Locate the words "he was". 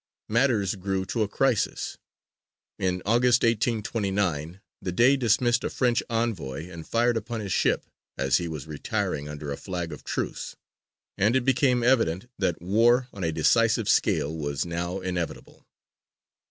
8.37-8.65